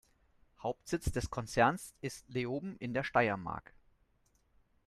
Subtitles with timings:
[0.63, 3.71] Hauptsitz des Konzerns ist Leoben in der Steiermark.